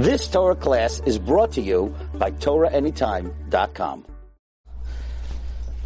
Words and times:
This 0.00 0.28
Torah 0.28 0.56
class 0.56 1.00
is 1.04 1.18
brought 1.18 1.52
to 1.52 1.60
you 1.60 1.94
by 2.14 2.30
TorahAnytime.com. 2.30 4.06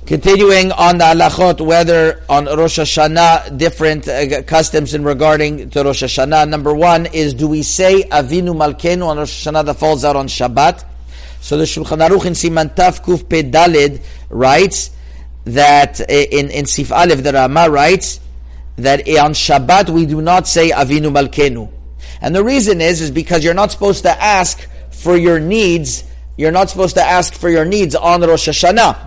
Continuing 0.07 0.71
on 0.71 0.99
the 0.99 1.05
halachot, 1.05 1.61
whether 1.61 2.23
on 2.29 2.45
Rosh 2.45 2.79
Hashanah, 2.79 3.59
different 3.59 4.07
uh, 4.07 4.43
customs 4.43 4.95
in 4.95 5.03
regarding 5.03 5.69
to 5.71 5.83
Rosh 5.83 6.05
Hashanah. 6.05 6.49
Number 6.49 6.73
one 6.73 7.07
is, 7.07 7.35
do 7.35 7.49
we 7.49 7.65
say 7.65 8.05
Avinu 8.05 8.55
Malkeinu 8.55 9.05
on 9.05 9.19
Rosh 9.19 9.49
Hashanah 9.49 9.65
that 9.65 9.75
falls 9.75 10.05
out 10.05 10.15
on 10.15 10.29
Shabbat? 10.29 10.85
So 11.41 11.57
the 11.57 11.65
Shulchan 11.65 12.07
Aruch 12.07 12.27
in 12.27 12.35
Siman 12.35 12.73
Taf 12.77 13.03
Kuf 13.03 13.29
Pe 13.29 13.99
writes 14.31 14.91
that 15.45 16.01
uh, 16.01 16.05
in, 16.09 16.51
in 16.51 16.67
Sif 16.67 16.93
Aleph, 16.93 17.25
the 17.25 17.33
Rama 17.33 17.69
writes 17.69 18.21
that 18.77 19.01
on 19.01 19.33
Shabbat 19.33 19.91
we 19.91 20.07
do 20.07 20.23
not 20.23 20.47
say 20.47 20.71
Avinu 20.71 21.11
Malkeinu. 21.11 21.69
And 22.21 22.35
the 22.35 22.45
reason 22.45 22.81
is, 22.81 23.01
is 23.01 23.11
because 23.11 23.45
you're 23.45 23.55
not 23.55 23.73
supposed 23.73 24.03
to 24.05 24.23
ask 24.23 24.69
for 24.91 25.17
your 25.17 25.39
needs, 25.39 26.05
you're 26.37 26.53
not 26.53 26.71
supposed 26.71 26.95
to 26.97 27.03
ask 27.03 27.35
for 27.35 27.49
your 27.49 27.65
needs 27.65 27.95
on 27.95 28.23
Rosh 28.23 28.49
Hashanah. 28.49 28.99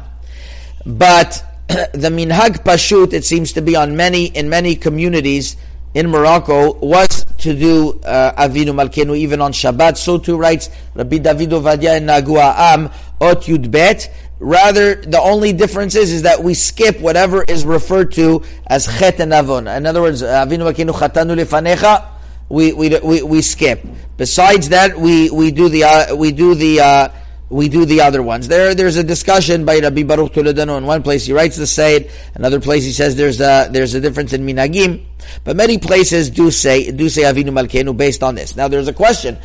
But 0.85 1.43
the 1.67 2.09
minhag 2.09 2.63
pashut, 2.63 3.13
it 3.13 3.25
seems 3.25 3.53
to 3.53 3.61
be 3.61 3.75
on 3.75 3.97
many 3.97 4.25
in 4.25 4.49
many 4.49 4.75
communities 4.75 5.57
in 5.93 6.09
Morocco, 6.09 6.73
was 6.75 7.25
to 7.39 7.55
do 7.55 7.99
uh, 8.03 8.47
Avinu 8.47 8.73
Malkeinu 8.73 9.17
even 9.17 9.41
on 9.41 9.51
Shabbat. 9.51 9.97
So 9.97 10.17
too 10.17 10.37
writes 10.37 10.69
Rabbi 10.93 11.17
David 11.17 11.49
Ovadia 11.49 11.97
in 11.97 12.05
Nahagu 12.05 12.39
Ha'am 12.39 12.89
Ot 13.19 13.43
Yud 13.43 13.71
Bet. 13.71 14.13
Rather, 14.39 14.95
the 14.95 15.19
only 15.19 15.51
difference 15.51 15.95
is, 15.95 16.13
is 16.13 16.21
that 16.21 16.43
we 16.43 16.53
skip 16.53 16.99
whatever 16.99 17.43
is 17.43 17.65
referred 17.65 18.11
to 18.13 18.43
as 18.67 18.85
Chet 18.99 19.19
and 19.19 19.33
Avon. 19.33 19.67
In 19.67 19.87
other 19.87 20.01
words, 20.01 20.21
Avinu 20.21 20.71
Malkeinu 20.71 20.93
Chatanu 20.93 21.35
Lefanecha, 21.35 22.07
we, 22.49 22.73
we, 22.73 22.97
we, 22.99 23.23
we 23.23 23.41
skip. 23.41 23.85
Besides 24.17 24.69
that, 24.69 24.97
we, 24.97 25.29
we 25.29 25.51
do 25.51 25.69
the, 25.69 25.83
uh, 25.83 26.15
we 26.15 26.31
do 26.31 26.55
the, 26.55 26.79
uh, 26.79 27.09
we 27.49 27.69
do 27.69 27.85
the 27.85 28.01
other 28.01 28.21
ones. 28.21 28.47
There, 28.47 28.75
there's 28.75 28.97
a 28.97 29.03
discussion 29.03 29.63
by 29.63 29.79
Rabbi 29.79 30.03
Baruch 30.03 30.33
Toledano. 30.33 30.77
In 30.77 30.85
one 30.85 31.01
place, 31.03 31.25
he 31.25 31.33
writes 31.33 31.55
the 31.55 31.67
Sayyid. 31.67 32.11
Another 32.35 32.59
place, 32.59 32.83
he 32.83 32.91
says 32.91 33.15
there's 33.15 33.39
a 33.39 33.69
there's 33.71 33.93
a 33.93 34.01
difference 34.01 34.33
in 34.33 34.45
minhagim. 34.45 35.05
But 35.43 35.55
many 35.55 35.77
places 35.77 36.29
do 36.29 36.51
say 36.51 36.91
do 36.91 37.07
say 37.07 37.21
Avinu 37.23 37.49
Malkeinu 37.49 37.95
based 37.95 38.21
on 38.21 38.35
this. 38.35 38.55
Now, 38.55 38.67
there's 38.67 38.89
a 38.89 38.93
question. 38.93 39.37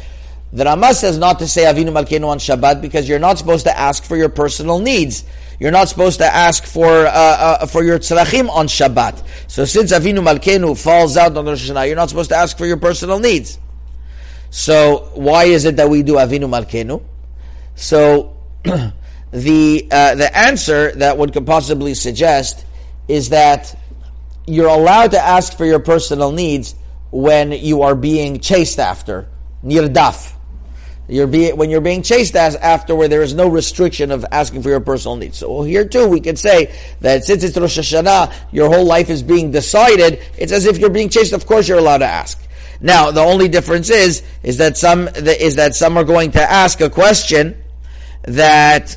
The 0.55 0.65
Rama 0.65 0.93
says 0.93 1.17
not 1.17 1.39
to 1.39 1.49
say 1.49 1.63
Avinu 1.63 1.89
Malkeinu 1.89 2.27
on 2.27 2.39
Shabbat 2.39 2.83
because 2.83 3.09
you're 3.09 3.19
not 3.19 3.39
supposed 3.39 3.65
to 3.65 3.79
ask 3.79 4.05
for 4.05 4.19
your 4.19 4.29
personal 4.29 4.81
needs. 4.81 5.25
You're 5.59 5.71
not 5.71 5.89
supposed 5.89 6.19
to 6.19 6.27
ask 6.27 6.65
for 6.65 7.07
uh, 7.07 7.11
uh, 7.11 7.67
for 7.67 7.83
your 7.83 7.99
tzrachim 7.99 8.51
on 8.51 8.67
Shabbat. 8.67 9.25
So 9.47 9.65
since 9.65 9.93
Avinu 9.93 10.19
Malkeinu 10.19 10.77
falls 10.77 11.17
out 11.17 11.37
on 11.39 11.47
Rosh 11.47 11.71
Hashanah, 11.71 11.87
you're 11.87 11.97
not 11.97 12.11
supposed 12.11 12.29
to 12.31 12.37
ask 12.37 12.59
for 12.59 12.67
your 12.67 12.77
personal 12.77 13.19
needs. 13.19 13.59
So 14.51 15.11
why 15.15 15.45
is 15.45 15.65
it 15.65 15.77
that 15.77 15.89
we 15.89 16.03
do 16.03 16.15
Avinu 16.15 16.51
Malkeinu? 16.51 17.03
So 17.75 18.37
the 18.65 19.89
uh, 19.91 20.15
the 20.17 20.37
answer 20.37 20.93
that 20.97 21.17
one 21.17 21.31
could 21.31 21.47
possibly 21.47 21.95
suggest 21.95 22.67
is 23.09 23.31
that 23.31 23.75
you're 24.47 24.69
allowed 24.69 25.13
to 25.13 25.19
ask 25.19 25.57
for 25.57 25.65
your 25.65 25.79
personal 25.79 26.31
needs 26.31 26.75
when 27.11 27.53
you 27.53 27.83
are 27.83 27.95
being 27.95 28.41
chased 28.41 28.79
after 28.79 29.29
nirdaf. 29.65 30.35
You're 31.13 31.27
when 31.55 31.69
you're 31.69 31.83
being 31.83 32.03
chased 32.03 32.35
as 32.37 32.57
after 32.57 32.95
where 32.95 33.07
there 33.07 33.21
is 33.21 33.35
no 33.35 33.47
restriction 33.47 34.11
of 34.11 34.25
asking 34.33 34.63
for 34.63 34.71
your 34.71 34.81
personal 34.81 35.17
needs. 35.17 35.37
So 35.37 35.63
here 35.63 35.85
too, 35.85 36.09
we 36.09 36.21
can 36.21 36.37
say 36.37 36.75
that 37.01 37.25
since 37.25 37.45
it's 37.45 37.57
Rosh 37.59 37.79
Hashanah, 37.79 38.33
your 38.51 38.71
whole 38.71 38.87
life 38.87 39.11
is 39.11 39.23
being 39.23 39.51
decided. 39.51 40.23
It's 40.39 40.53
as 40.53 40.65
if 40.65 40.79
you're 40.79 40.89
being 40.89 41.11
chased. 41.11 41.35
Of 41.35 41.45
course, 41.45 41.69
you're 41.69 41.77
allowed 41.77 41.99
to 41.99 42.07
ask. 42.07 42.41
Now, 42.81 43.11
the 43.11 43.21
only 43.21 43.49
difference 43.49 43.91
is 43.91 44.23
is 44.43 44.57
that 44.57 44.79
some 44.79 45.07
is 45.15 45.57
that 45.57 45.75
some 45.75 45.99
are 45.99 46.05
going 46.05 46.31
to 46.31 46.41
ask 46.41 46.81
a 46.81 46.89
question 46.89 47.63
that 48.23 48.97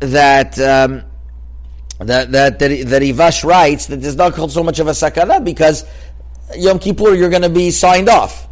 that 0.00 0.58
um, 0.60 1.04
that 2.00 2.32
that 2.32 2.58
that, 2.58 2.68
that 2.88 3.02
Ivash 3.02 3.44
writes 3.44 3.86
that 3.86 4.02
there's 4.02 4.16
not 4.16 4.34
called 4.34 4.52
so 4.52 4.62
much 4.62 4.78
of 4.78 4.88
a 4.88 4.92
sakana 4.92 5.42
because 5.42 5.86
Yom 6.54 6.78
Kippur 6.80 7.14
you're 7.14 7.30
going 7.30 7.40
to 7.40 7.48
be 7.48 7.70
signed 7.70 8.10
off. 8.10 8.45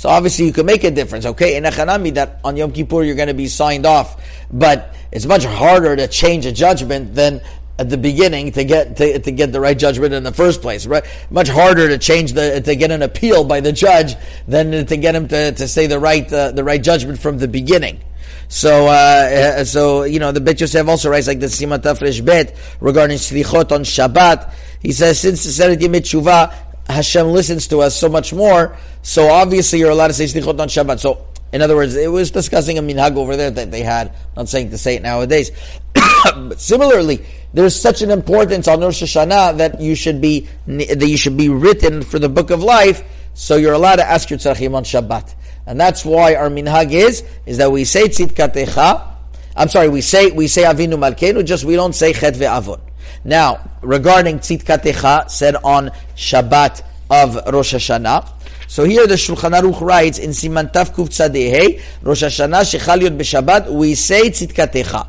So 0.00 0.08
obviously 0.08 0.46
you 0.46 0.54
can 0.54 0.64
make 0.64 0.82
a 0.82 0.90
difference, 0.90 1.26
okay? 1.26 1.56
In 1.56 1.64
Echanami 1.64 2.14
that 2.14 2.40
on 2.42 2.56
Yom 2.56 2.72
Kippur 2.72 3.02
you're 3.02 3.16
going 3.16 3.28
to 3.28 3.34
be 3.34 3.48
signed 3.48 3.84
off, 3.84 4.18
but 4.50 4.94
it's 5.12 5.26
much 5.26 5.44
harder 5.44 5.94
to 5.94 6.08
change 6.08 6.46
a 6.46 6.52
judgment 6.52 7.14
than 7.14 7.42
at 7.78 7.90
the 7.90 7.98
beginning 7.98 8.50
to 8.52 8.64
get 8.64 8.96
to, 8.96 9.18
to 9.18 9.30
get 9.30 9.52
the 9.52 9.60
right 9.60 9.78
judgment 9.78 10.14
in 10.14 10.22
the 10.22 10.32
first 10.32 10.62
place. 10.62 10.86
Right? 10.86 11.04
Much 11.28 11.48
harder 11.48 11.86
to 11.88 11.98
change 11.98 12.32
the 12.32 12.62
to 12.62 12.76
get 12.76 12.90
an 12.90 13.02
appeal 13.02 13.44
by 13.44 13.60
the 13.60 13.72
judge 13.72 14.14
than 14.48 14.86
to 14.86 14.96
get 14.96 15.14
him 15.14 15.28
to, 15.28 15.52
to 15.52 15.68
say 15.68 15.86
the 15.86 15.98
right 15.98 16.32
uh, 16.32 16.52
the 16.52 16.64
right 16.64 16.82
judgment 16.82 17.18
from 17.18 17.36
the 17.36 17.46
beginning. 17.46 18.00
So, 18.48 18.86
uh, 18.86 19.58
uh 19.60 19.64
so 19.64 20.04
you 20.04 20.18
know, 20.18 20.32
the 20.32 20.40
Bet 20.40 20.62
Yosef 20.62 20.88
also 20.88 21.10
writes 21.10 21.26
like 21.26 21.40
the 21.40 21.46
Siman 21.46 21.80
Tafresh 21.80 22.24
Bet 22.24 22.56
regarding 22.80 23.18
Slichot 23.18 23.70
on 23.70 23.82
Shabbat. 23.84 24.50
He 24.80 24.92
says 24.92 25.20
since 25.20 25.44
the 25.44 25.50
Aseret 25.50 25.76
Yemei 25.76 26.00
Teshuvah, 26.00 26.69
Hashem 26.90 27.28
listens 27.28 27.68
to 27.68 27.80
us 27.80 27.96
so 27.96 28.08
much 28.08 28.32
more. 28.32 28.76
So 29.02 29.28
obviously, 29.28 29.78
you're 29.78 29.90
allowed 29.90 30.08
to 30.08 30.14
say 30.14 30.24
Slichot 30.24 30.58
on 30.60 30.68
Shabbat. 30.68 31.00
So 31.00 31.26
in 31.52 31.62
other 31.62 31.74
words, 31.74 31.96
it 31.96 32.10
was 32.10 32.30
discussing 32.30 32.78
a 32.78 32.82
minhag 32.82 33.16
over 33.16 33.36
there 33.36 33.50
that 33.50 33.70
they 33.70 33.82
had. 33.82 34.08
I'm 34.08 34.14
not 34.36 34.48
saying 34.48 34.70
to 34.70 34.78
say 34.78 34.96
it 34.96 35.02
nowadays. 35.02 35.50
but 36.24 36.60
similarly, 36.60 37.24
there's 37.52 37.74
such 37.74 38.02
an 38.02 38.10
importance 38.10 38.68
on 38.68 38.80
Rosh 38.80 39.02
Hashanah 39.02 39.58
that 39.58 39.80
you 39.80 39.94
should 39.94 40.20
be 40.20 40.46
that 40.66 41.06
you 41.06 41.16
should 41.16 41.36
be 41.36 41.48
written 41.48 42.02
for 42.02 42.18
the 42.18 42.28
book 42.28 42.50
of 42.50 42.62
life. 42.62 43.02
So 43.34 43.56
you're 43.56 43.72
allowed 43.72 43.96
to 43.96 44.08
ask 44.08 44.30
your 44.30 44.38
tzarchim 44.38 44.74
on 44.74 44.84
Shabbat, 44.84 45.34
and 45.66 45.80
that's 45.80 46.04
why 46.04 46.34
our 46.34 46.48
minhag 46.48 46.92
is 46.92 47.24
is 47.46 47.58
that 47.58 47.72
we 47.72 47.84
say 47.84 48.08
tzidkatecha. 48.08 49.08
I'm 49.56 49.68
sorry, 49.68 49.88
we 49.88 50.00
say 50.02 50.30
we 50.30 50.46
say 50.46 50.62
Avinu 50.62 50.94
Malkeinu, 50.94 51.44
just 51.44 51.64
we 51.64 51.74
don't 51.74 51.94
say 51.94 52.12
Chet 52.12 52.34
ve'avon. 52.34 52.80
Now, 53.24 53.70
regarding 53.82 54.38
tzidkatecha, 54.38 55.30
said 55.30 55.56
on 55.56 55.90
Shabbat 56.16 56.82
of 57.10 57.34
Rosh 57.52 57.74
Hashanah. 57.74 58.32
So 58.68 58.84
here 58.84 59.06
the 59.06 59.14
Shulchan 59.14 59.58
Aruch 59.58 59.80
writes 59.80 60.18
in 60.18 60.30
Siman 60.30 60.72
Tav 60.72 60.94
Kuf 60.94 61.08
Tzadehei, 61.08 61.82
Rosh 62.02 62.22
Hashanah 62.22 62.78
Shechal 62.78 63.02
Yod 63.02 63.18
B'Shabbat, 63.18 63.72
we 63.72 63.94
say 63.94 64.30
Tzidkatecha. 64.30 65.08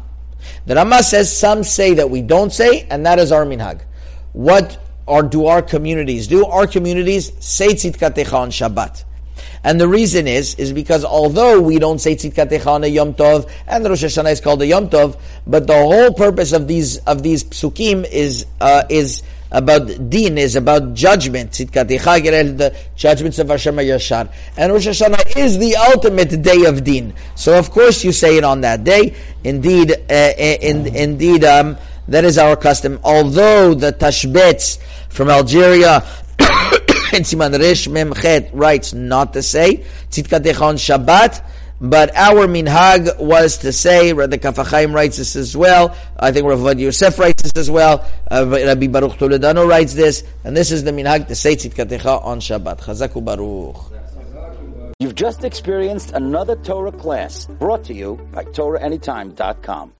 The 0.65 0.75
Rama 0.75 1.03
says 1.03 1.35
some 1.35 1.63
say 1.63 1.93
that 1.93 2.09
we 2.09 2.21
don't 2.21 2.51
say, 2.51 2.87
and 2.89 3.05
that 3.05 3.19
is 3.19 3.31
our 3.31 3.45
minhag. 3.45 3.81
What 4.33 4.83
are, 5.07 5.21
do 5.21 5.45
our 5.45 5.61
communities 5.61 6.27
do? 6.27 6.45
Our 6.45 6.65
communities 6.65 7.31
say 7.39 7.69
Tzidkatecha 7.69 8.33
on 8.33 8.49
Shabbat. 8.49 9.03
And 9.63 9.79
the 9.79 9.87
reason 9.87 10.27
is, 10.27 10.55
is 10.55 10.73
because 10.73 11.05
although 11.05 11.61
we 11.61 11.79
don't 11.79 11.99
say 11.99 12.15
Tzidkatecha 12.15 12.67
on 12.67 12.83
a 12.83 12.87
Yom 12.87 13.13
Tov, 13.13 13.49
and 13.67 13.85
Rosh 13.85 14.03
Hashanah 14.03 14.31
is 14.31 14.41
called 14.41 14.61
a 14.61 14.67
Yom 14.67 14.89
Tov, 14.89 15.19
but 15.45 15.67
the 15.67 15.73
whole 15.73 16.13
purpose 16.13 16.51
of 16.51 16.67
these, 16.67 16.97
of 16.99 17.21
these 17.23 17.43
psukim 17.43 18.05
is, 18.11 18.45
uh, 18.59 18.83
is 18.89 19.23
about 19.51 20.09
din, 20.09 20.37
is 20.37 20.55
about 20.55 20.93
judgment. 20.93 21.51
The 21.51 22.75
judgments 22.95 23.39
of 23.39 23.49
Hashem 23.49 23.75
Yashar. 23.75 24.31
And 24.57 24.71
Rosh 24.71 24.87
Hashanah 24.87 25.37
is 25.37 25.57
the 25.57 25.75
ultimate 25.75 26.41
day 26.41 26.65
of 26.65 26.83
din. 26.83 27.13
So 27.35 27.57
of 27.57 27.69
course 27.69 28.03
you 28.03 28.11
say 28.11 28.37
it 28.37 28.43
on 28.43 28.61
that 28.61 28.83
day. 28.83 29.15
Indeed, 29.43 29.91
uh, 29.91 30.13
in, 30.37 30.95
indeed, 30.95 31.43
um, 31.43 31.77
that 32.07 32.23
is 32.23 32.37
our 32.37 32.55
custom. 32.55 32.99
Although 33.03 33.73
the 33.73 33.91
Tashbetz 33.91 34.79
from 35.09 35.29
Algeria 35.29 36.03
in 37.13 37.23
Siman 37.29 37.57
Resh 37.59 37.87
Memchet 37.87 38.49
writes 38.53 38.93
not 38.93 39.33
to 39.33 39.41
say 39.43 39.85
Tzidkatecha 40.09 40.61
on 40.61 40.75
Shabbat, 40.75 41.43
but 41.81 42.15
our 42.15 42.47
minhag 42.47 43.19
was 43.19 43.57
to 43.59 43.73
say, 43.73 44.11
the 44.13 44.37
Kaf 44.37 44.55
HaChaim 44.55 44.93
writes 44.93 45.17
this 45.17 45.35
as 45.35 45.57
well, 45.57 45.97
I 46.19 46.31
think 46.31 46.45
Rav 46.45 46.79
Yosef 46.79 47.17
writes 47.17 47.41
this 47.41 47.53
as 47.55 47.71
well, 47.71 48.05
uh, 48.29 48.45
Rabbi 48.47 48.85
Baruch 48.87 49.13
Toledano 49.13 49.67
writes 49.67 49.95
this, 49.95 50.23
and 50.43 50.55
this 50.55 50.71
is 50.71 50.83
the 50.83 50.91
minhag 50.91 51.27
to 51.27 51.35
say 51.35 51.55
Tzidkatecha 51.55 52.23
on 52.23 52.39
Shabbat. 52.39 52.81
Chazaku 52.81 53.25
Baruch. 53.25 53.91
You've 54.99 55.15
just 55.15 55.43
experienced 55.43 56.11
another 56.11 56.55
Torah 56.57 56.91
class 56.91 57.45
brought 57.45 57.83
to 57.85 57.93
you 57.95 58.19
by 58.31 58.43
TorahAnytime.com. 58.43 59.89